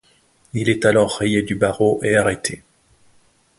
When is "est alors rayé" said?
0.69-1.43